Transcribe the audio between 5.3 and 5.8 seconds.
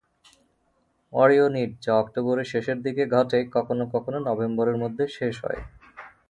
হয়।